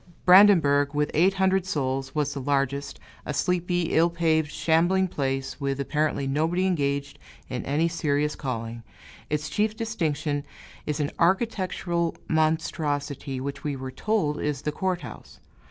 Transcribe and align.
Brandenburg, 0.25 0.95
with 0.95 1.11
eight 1.13 1.35
hundred 1.35 1.63
souls, 1.67 2.15
was 2.15 2.33
the 2.33 2.41
largest 2.41 2.99
a 3.23 3.35
sleepy, 3.35 3.93
ill 3.93 4.09
paved, 4.09 4.51
shambling 4.51 5.07
place, 5.07 5.61
with 5.61 5.79
apparently 5.79 6.25
nobody 6.25 6.65
engaged 6.65 7.19
in 7.51 7.63
any 7.67 7.87
serious 7.87 8.35
calling; 8.35 8.81
its 9.29 9.47
chief 9.47 9.77
distinction 9.77 10.43
is 10.87 10.99
an 10.99 11.11
architectural 11.19 12.15
monstrosity, 12.27 13.39
which 13.39 13.63
we 13.63 13.75
were 13.75 13.91
told 13.91 14.39
is 14.41 14.63
the 14.63 14.71
court 14.71 15.01
house. 15.01 15.39